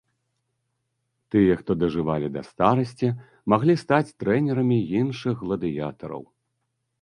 [1.33, 3.07] Тыя, хто дажывалі да старасці,
[3.55, 6.23] маглі стаць трэнерамі іншых гладыятараў.